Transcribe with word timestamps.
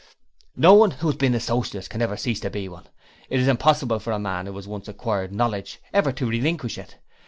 'No 0.55 0.73
one 0.73 0.89
who 0.89 1.07
has 1.09 1.15
been 1.15 1.35
a 1.35 1.39
Socialist 1.39 1.91
can 1.91 2.01
ever 2.01 2.17
cease 2.17 2.39
to 2.39 2.49
be 2.49 2.67
one. 2.67 2.87
It 3.29 3.39
is 3.39 3.47
impossible 3.47 3.99
for 3.99 4.11
a 4.13 4.17
man 4.17 4.47
who 4.47 4.55
has 4.55 4.67
once 4.67 4.87
acquired 4.87 5.31
knowledge 5.31 5.79
ever 5.93 6.11
to 6.11 6.25
relinquish 6.25 6.79
it. 6.79 6.95